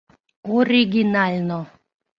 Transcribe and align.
—Оригинально. 0.57 1.59